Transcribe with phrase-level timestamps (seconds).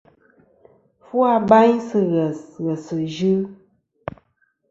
[1.05, 3.33] Fu abayn sɨ̂ ghès ghèsɨ̀ yɨ.